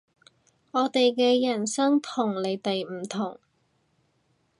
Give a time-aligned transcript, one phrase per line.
[0.71, 3.39] 我哋嘅人生同你哋唔同